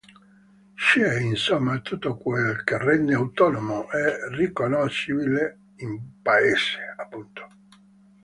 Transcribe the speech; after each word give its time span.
C'è, 0.73 1.19
insomma, 1.19 1.77
tutto 1.81 2.17
quel 2.17 2.63
che 2.63 2.75
rende 2.79 3.13
autonomo 3.13 3.87
e 3.91 4.29
riconoscibile 4.35 5.59
un 5.77 6.21
paese, 6.23 6.95
appunto. 6.97 7.47